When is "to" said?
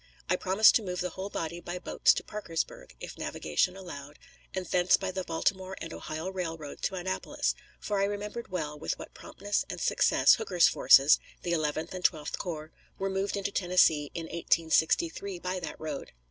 0.73-0.81, 2.15-2.23, 6.81-6.95